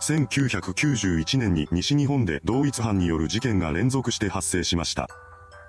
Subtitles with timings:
[0.00, 5.08] 1991年に西日本で同一犯による事件が連続して発生しました。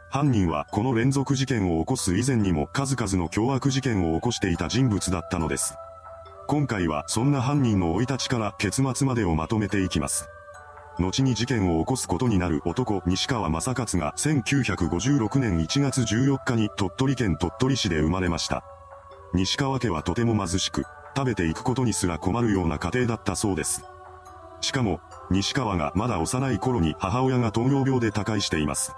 [0.09, 5.75] 犯人はこの連続事件を起こす以前にも数々の凶悪事件を起こしていた人物だったのです。
[6.47, 10.29] 今回はそんな犯人の生い立ちから結末までをまとめていきます。
[10.99, 18.63] 後に事件を起こすことになる男西川正勝が1956年1月14日に鳥取県鳥取市で生まれました。
[19.33, 20.85] 西川家はとても貧しく、
[21.15, 23.83] 食べていくことにすら困るような家庭だったそうです。
[24.65, 28.93] しかも、西川がまだ幼い頃に母親が糖尿病で他界しています。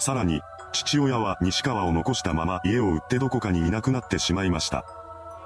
[0.00, 0.40] さらに、
[0.72, 4.84] 父親は西川を残したまま家を売ってどこかにいなくなってしまいました。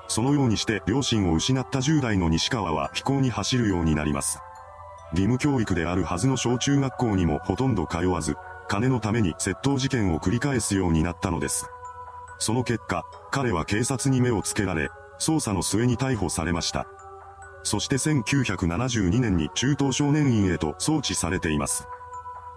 [0.09, 4.41] そのようにして両親を失った10代の西川は飛行に走るようになります。
[5.13, 8.37] 義務教育であるはずの小中学校にもほとんど通わず、
[8.69, 11.67] 金のために窃盗事件を繰り返すようになったのです。
[12.39, 14.89] その結果、彼は警察に目をつけられ、
[15.21, 16.87] 捜査の末に逮捕されました。
[17.63, 21.87] そして1972年に中等少年院へと送致されています。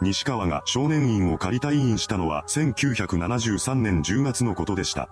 [0.02, 5.10] 西川が少年院を仮退院したのは1973年10月のことでした。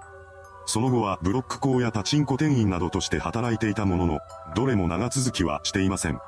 [0.66, 4.20] その後はブロック校やパチンコ店員などとして働いていたものの、
[4.56, 6.20] どれも長続きはしていません。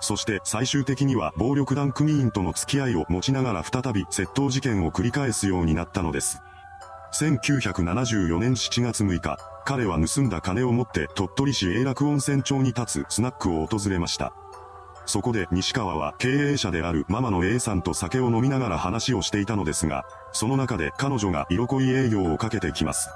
[0.00, 6.40] そして最終的には暴力団組員との付き合いを持ちながら再び窃盗事件を繰り返すようになったのです。
[7.14, 14.34] 1974年7月6日、彼は盗んだ金を持って鳥取市永楽温泉町に立つスナックを訪れました。
[15.06, 23.10] そこで西川は経営者であるママの A さんと酒を飲みながら話をしていたのですが、その中で彼女が色恋営業をかけてきます。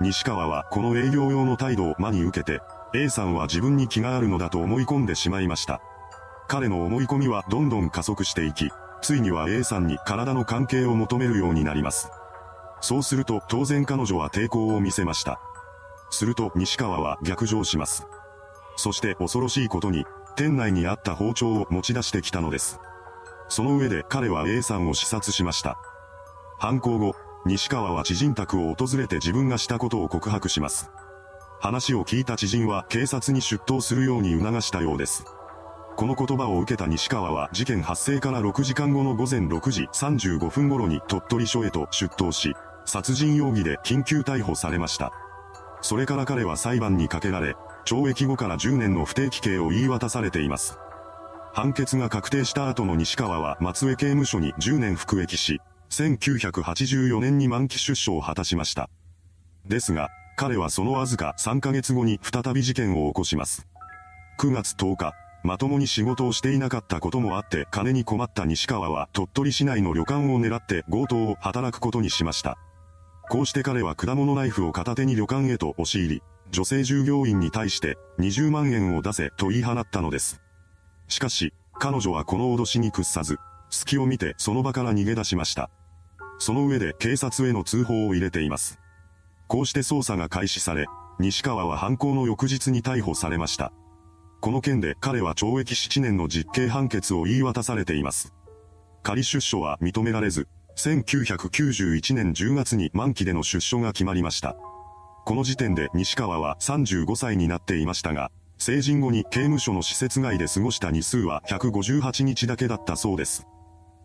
[0.00, 2.60] 西川はこの営業用の態度を真に受けて、
[2.94, 5.80] A さんは自分に気があるのだと思い込んでしまいました。
[6.46, 8.70] 彼の思い込みはどんどん加速していき、
[9.02, 12.10] ついには A さんに体の関係を求めるようになります。
[12.80, 15.40] そうすると当然彼女は抵抗を見せました。
[16.10, 18.06] すると西川は逆上します。
[18.76, 20.04] そして恐ろしいことに、
[20.36, 22.80] 店内にあった包丁を持ち出してきたのです。
[23.48, 25.78] その上で彼は A さんを視察しました。
[26.58, 27.14] 犯行後、
[27.44, 30.90] 西川は知人宅を訪れて自分がしたことを告白します。
[31.60, 35.24] 話を聞いた知人は警察に出頭するように促したようです。
[35.96, 42.54] この言葉を受けた西川は事件発生から6時間後の午前6時35分頃に鳥取署へと出頭し、
[42.84, 45.12] 殺人容疑で緊急逮捕されました。
[45.80, 50.78] それから彼は裁判にかけられ、懲役後から10年の不定期刑を言い渡されています。
[51.52, 58.90] 判決が確定した後の西川は松江刑務所に10年服役し、1984年に満期出所を果たしました。
[59.66, 63.66] ですが、彼はそのわずか3ヶ月後に再び事件を起こします。
[64.38, 72.58] 9月10日、まともに仕事をしていなかったこともあって金に困った西川は鳥取市内の旅館を狙って強盗を働くことにしました。
[73.28, 80.40] こうして彼は果物ナイフを片手に旅館へと押し入り、女性従業員に対して20万円を出せと言い放ったのです。
[81.08, 85.68] しかし、彼女はこの脅しに屈さず、隙を見てその場から逃げ出しました。
[86.38, 88.78] その上で警察への通報を入れています。
[89.46, 90.86] こうして捜査が開始され、
[91.18, 93.72] 西川は犯行の翌日に逮捕されました。
[94.40, 98.32] この件で彼は懲役7年の実刑判決を言い渡されています。
[99.02, 104.56] 仮出所は認められず、1991年10月に満期での出所が決まりました。
[105.26, 113.46] この時点で西川は35歳になっていましたが、成人後に刑務所の施設外で過ごした日数は158日だけだったそうです。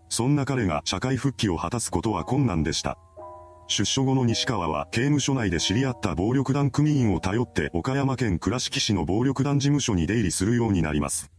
[0.09, 2.97] そんな彼が社会復帰を果たすことは困難でした。
[3.67, 11.31] 出所後の西川は刑務所内で知り合った暴力団組員を頼って岡山県倉敷市の暴力団事務所に出入りするようになります。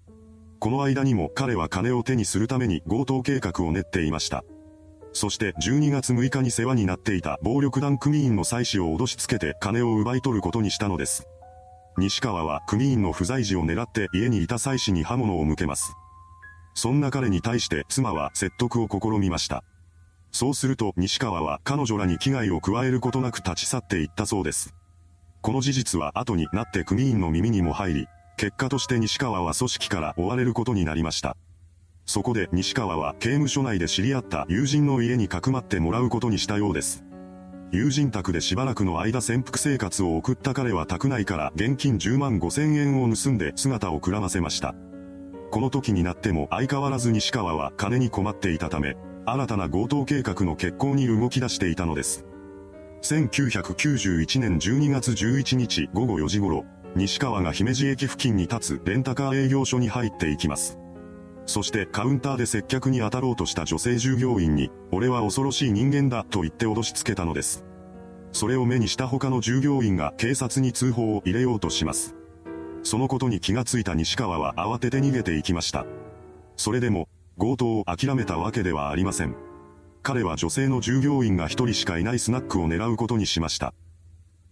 [0.61, 4.45] この間にも彼は金を手にするために強盗計画を練っていました。
[5.15, 11.29] そして12月6日に世話になっていた暴力団組員の妻子を脅しつけて金を奪い取ることにしたのです。
[11.97, 15.95] 西川は組員の不在時を狙って家にいた妻子に刃物を向けます。
[16.75, 19.63] そんな彼に対して妻は説得を試みました。
[20.33, 24.75] そうすると西川は彼女らに危害を加えることなく立ち去っていったそうです。
[25.43, 31.37] この事実は後になって組員の耳にも入り、結果として西川は組織から追われることになりました。
[32.07, 37.05] そこで西川は刑務所内で知り合った友人の家にかくまってもらうことにしたようです。
[37.71, 44.75] 友人宅でしばらくの間潜伏生活を送った彼は宅内から現金10万5千円を盗んで姿をくらませました。
[45.51, 48.97] この時になっても相変わらず西川は金に困っていたため、
[49.27, 52.27] 新たな強盗計画の決行に動き出していたのです。
[53.03, 56.65] 1991年12月11日午後4時頃、
[56.97, 60.79] 西川が姫路駅付近に立つレンタカー営業所に入っていきます。
[61.47, 67.65] そしてカウンターで接客に当たろうとした女性従業員に、俺は恐ろしい人間だと言って脅しつけたのです。
[68.33, 72.17] それを目にした他の従業員が警察に通報を入れようとします。
[72.83, 75.87] そのことに気がついた西川は慌てて逃げていきました。
[76.57, 77.09] それでも、
[77.39, 79.35] 強盗を諦めたわけではありません。
[80.03, 83.73] 彼は女性の従業員が一人しかいないスナックを狙うことにしました。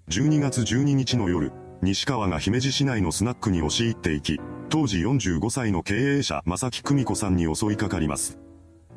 [0.09, 1.53] 12月12日の夜、
[1.83, 4.41] 西川が姫路市内のスナックに押し入っていき、
[4.73, 8.39] 当時45歳の経営者正木久美子さんに襲いかかります。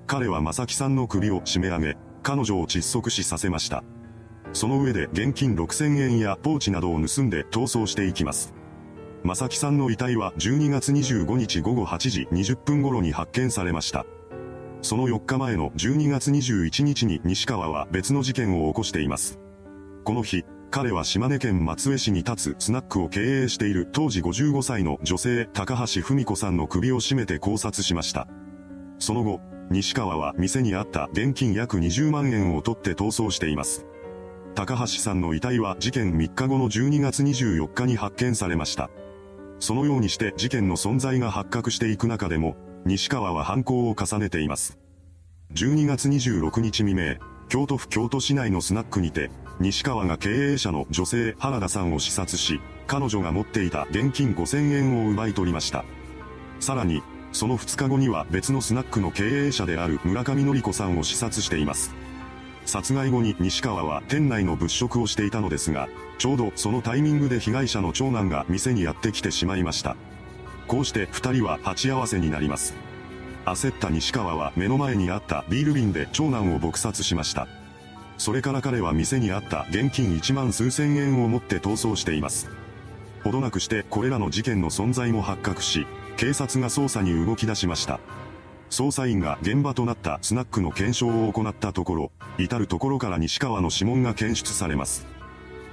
[0.08, 3.84] 彼は正木さんの首を締め上げ、彼女を窒息死させました。
[4.54, 8.54] その上で現金6000円やポーチなどを盗んで逃走していきます。
[9.26, 14.06] 正木さんの遺体は12月25日午後8時20分頃に発見されました。
[14.82, 19.42] その4日前の12月21日に西川は別の事件を起こしています。
[20.06, 28.28] この日、彼は島根県松江市に立つスナックを経営している当時55歳の女性高橋文子さんの首を絞めて考察しました。
[29.00, 29.42] その後、
[29.72, 33.88] 西川は店にあった現金約20万円を取って逃走しています。
[34.54, 38.92] 高橋さんの遺体は事件3日後の12月24日に発見されました。
[39.60, 44.78] そのようにして事件の存在が発覚していく中でも、西川は犯行を重ねています。
[45.56, 47.16] 12月26日未明、
[47.50, 55.86] 京都府京都市内のスナックにて、西川が経営者の女性原田さんを視察し、彼女が持っていた現金5000円を奪い取りました。
[56.60, 61.94] さらに、その2日後には別のスナックの経営者である村上典子さんを視察しています。
[62.66, 65.88] 殺害後に西川は店内の物色をしていたのですが、
[66.18, 69.96] ちょうどそのタイミングで被害者の長男が店にやってきてしまいました。
[70.68, 72.74] こうして二人は鉢合わせになります。
[73.46, 77.48] 焦った西川は目の前にあったビール瓶で長男を撲殺しました。
[78.18, 82.50] それから彼は店にあった現金1万数千円を持って逃走しています。
[83.24, 88.00] ほどなくしてこれらの事件の存在も発覚し、警察が捜査に動き出しました。
[88.70, 95.06] 捜査員が現場となったスナックの検証を行ったところ、至るところから西川の指紋が検出されます。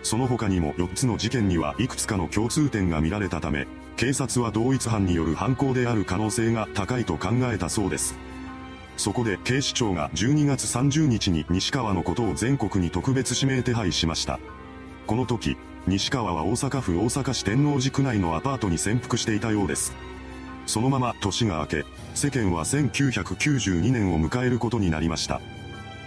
[0.02, 3.66] その他にも4つの事件にはいくつかの共通点が見られたため、
[3.96, 8.16] 警察は同一犯による犯行である可能性が高いと考えたそうです。
[8.96, 14.38] そこで警視庁が12月30日に西川のことを全国に特別指名手配しました。
[15.06, 15.56] この時、
[15.86, 19.92] 西川は大阪府大阪市天王寺区内のアパートに潜伏していたようです。
[20.66, 21.84] そのまま年が明け、
[22.14, 25.40] 世間は1992年を迎えることになりました。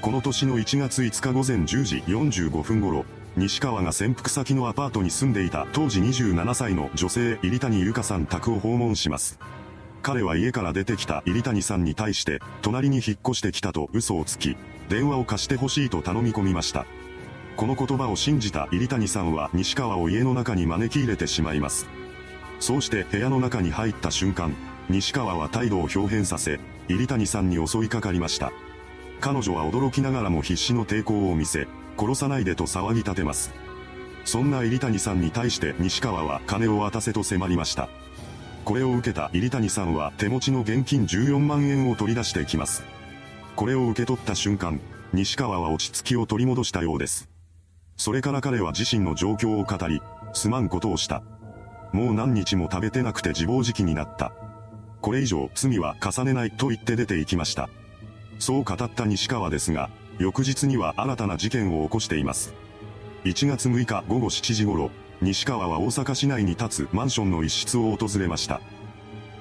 [0.01, 3.05] この年の1月5日午前10時45分頃、
[3.35, 9.37] 西川が潜伏先のアパートに住んでいた当時27歳の女性入谷由香さん宅を訪問します。
[10.05, 14.55] 彼は家から出てきた入谷さんに対して、隣に引っ越してきたと嘘をつき、
[14.87, 16.85] 電話を貸してほしいと頼み込みました。
[17.57, 21.87] この言葉を信じた入谷さんは西川を家の中に招き入れてしまいます。
[22.59, 24.53] そうして部屋の中に入った瞬間、
[24.91, 28.51] 西川は態度を表変させ、入谷さんに襲いかかりました。
[29.21, 31.67] 彼女は驚きながらも必死の抵抗を見せ、
[31.97, 33.51] 殺さないでと騒ぎ立てます。
[34.23, 37.89] そんな入谷さんに対して西川は金を渡せと迫りました。
[38.65, 42.83] これを受けた入谷さんは手持ちの現金14万円を取り出してきます。
[43.55, 44.81] これを受け取った瞬間、
[45.13, 47.29] 西川は落ち着きを取り戻したようです。
[47.95, 50.01] それから彼は自身の状況を語り、
[50.33, 51.21] すまんことをした。
[51.93, 54.33] もう何日も食べてなくて自暴自棄になった。
[54.99, 57.69] これ以上罪は重ねないと言って出て行きました。
[58.39, 62.55] そう語った西川ですが、翌日には新たな事件を起こしています。
[63.25, 64.89] 1月6日午後7時頃、
[65.21, 68.61] 西川は大阪市内に立つマンションの一室を訪れました。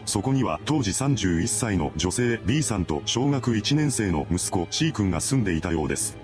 [0.06, 6.16] そこには当時31歳の女性 B さんと小学1年生の息子 C 君が住んでいたようです。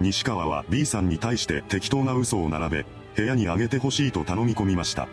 [0.00, 5.08] 西川は B さんに対して適当な嘘を並べ、部屋にあげてほしいと頼み込みました。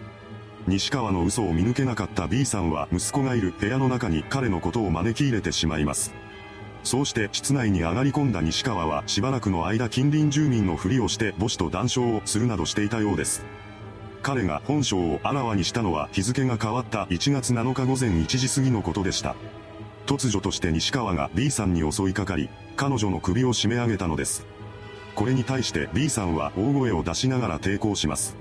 [0.68, 6.14] 西川の嘘を見抜けなかった B さんは息子がいる部屋の中に彼のことを招き入れてしまいます。
[6.84, 13.46] そうして室内に上がり込んだ西川はしばらくの間近隣住民のふりをして母子と談笑をするなどしていたようです。
[14.24, 19.36] 彼が本性をあらわにしたのは日付が変わった1月7日午前1時過ぎのことでした。
[20.06, 24.46] 突如として西川が B さんに襲いかかり、彼女の首を締め上げたのです。
[25.14, 28.38] これに対して B さんは大声を出しながら抵抗します。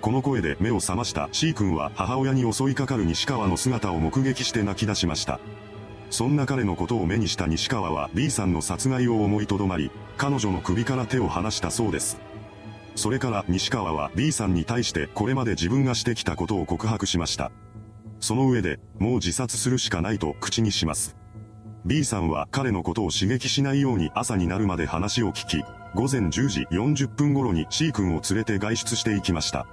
[0.00, 5.40] この声で目を覚ました C 君は母親に襲いかかる西川の姿を目撃して泣き出しました。
[6.10, 12.20] そんな彼のことを目にした西川は B さんの殺害を思いとどまり、彼女の首から手を離したそうです。
[12.98, 17.52] それから西川は B さんに対してこれまで自分がしてきたことを告白しました。
[18.18, 21.16] その上で、もう自殺するしかないと口にします。
[21.84, 25.62] B さんは彼のことを刺激しないように朝になるまで話を聞き、
[25.94, 29.68] 午前10時40分頃に C 君を連れて外出していきました。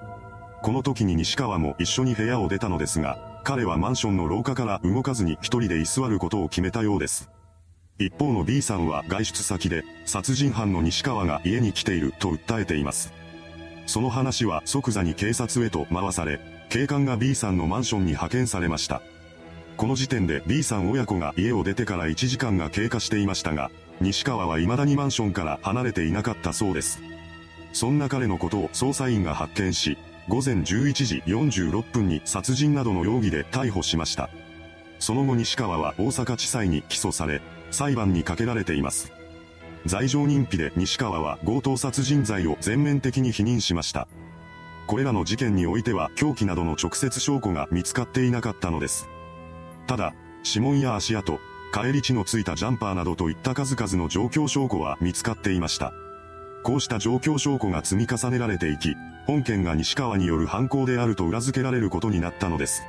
[0.61, 7.31] この時に西川も一緒に部屋を出たのですが、彼はマンションの廊下から動かずに一人で居座ることを決めたようです。
[7.97, 13.13] 一方の B さんは外出先で、殺人犯の西川が家に来ていると訴えています。
[13.85, 19.01] その話は即座に警察へと回され、警官が B さんのマンションに派遣されました。
[19.77, 23.71] この時点で B さん親子が家を出てから1時間が経過していましたが、
[24.01, 26.99] 西川は未だにマンションから離れていなかったそうです。
[27.71, 29.97] そんな彼のことを捜査員が発見し、
[30.27, 30.65] 午前11
[31.05, 34.29] 時46分に殺人などの容疑で逮捕しました。
[34.99, 37.41] その後西川は大阪地裁に起訴され、
[37.71, 39.11] 裁判にかけられています。
[39.85, 44.07] 罪状認否で西川は強盗殺人罪を全面的に否認しました。
[44.87, 49.09] これらの事件においては凶器などの直接証拠が見つかっていなかったのです。
[49.87, 51.39] ただ、指紋や足跡、
[51.73, 55.91] 帰り血のついたジャンパーなどといった数々の状況証拠は見つかっていました。
[56.63, 58.95] こうした状況証拠が積み重ねられていき、
[59.27, 62.83] 本件が西川による犯行であると裏付けられることになったのです。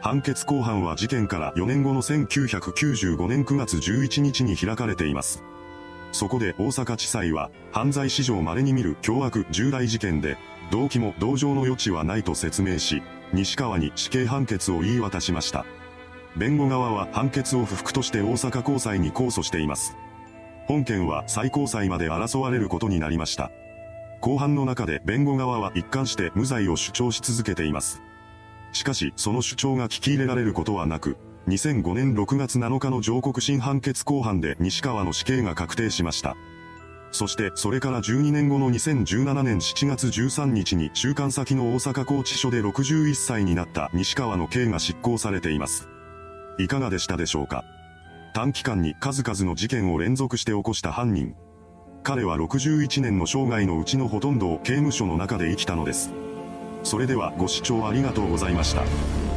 [0.00, 5.42] 判決公判は事件から4年後の1995年9月11日に開かれています。
[6.12, 10.38] そこで大阪地裁は、犯罪史上稀に見る凶悪重大事件で、
[10.70, 13.02] 動機も同情の余地はないと説明し、
[13.32, 15.66] 西川に死刑判決を言い渡しました。
[16.36, 19.96] 弁護側は判決を不服として大阪高裁に控訴しています。
[20.66, 23.50] 本件は最高裁まで争われることになりました。
[24.20, 28.02] 後半の中で弁護側は一貫して無罪を主張し続けています。
[28.72, 31.16] しかし、その主張が聞き入れられることはなく、
[31.48, 36.36] 2005年6月7日の上告審判決公判で西川の死刑が確定しました。
[37.10, 45.88] そしてそれから12年後の2017年7月13日に週間先の大阪拘置所で61歳になった西川の刑が執行されています。
[46.58, 47.64] いかがでしたでしょうか？
[48.34, 51.34] 短期間に数々の事件を連続して起こした犯人。
[52.02, 56.12] 彼は61年の生涯のうちのほとんどを刑務所の中で生きたのです。
[56.82, 59.27] それではご視聴ありがとうございました。